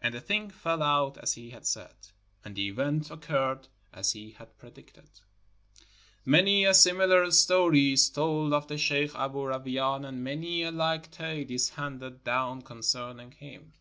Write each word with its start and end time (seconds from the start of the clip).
And 0.00 0.14
the 0.14 0.22
thing 0.22 0.48
fell 0.48 0.82
out 0.82 1.18
as 1.18 1.34
he 1.34 1.50
had 1.50 1.66
said, 1.66 1.92
and 2.42 2.56
the 2.56 2.66
event 2.70 3.10
occurred 3.10 3.68
as 3.92 4.12
he 4.12 4.30
had 4.30 4.56
predicted. 4.56 5.10
Many 6.24 6.64
a 6.64 6.72
similar 6.72 7.30
story 7.30 7.92
is 7.92 8.08
told 8.08 8.54
of 8.54 8.68
the 8.68 8.78
sheikh 8.78 9.12
Aboo 9.14 9.48
Ra 9.48 9.58
wain, 9.58 10.06
and 10.06 10.24
many 10.24 10.62
a 10.62 10.70
like 10.72 11.10
tale 11.10 11.50
is 11.50 11.68
handed 11.76 12.24
down 12.24 12.62
concerning 12.62 13.32
him. 13.32 13.74